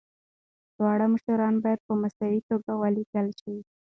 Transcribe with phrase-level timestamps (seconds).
[0.75, 3.55] دواړه مشران باید په مساوي توګه ولیکل شي.